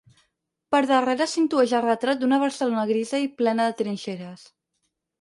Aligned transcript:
Per 0.75 0.79
darrere 0.91 1.27
s’intueix 1.33 1.75
el 1.81 1.85
retrat 1.87 2.23
d’una 2.23 2.41
Barcelona 2.47 2.89
grisa 2.95 3.23
i 3.29 3.33
plena 3.43 3.71
de 3.71 3.81
trinxeres. 3.85 4.53